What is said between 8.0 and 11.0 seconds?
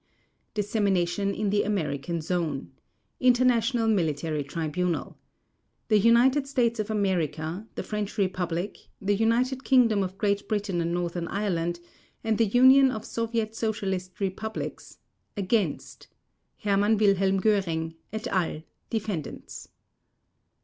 REPUBLIC, THE UNITED KINGDOM OF GREAT BRITAIN AND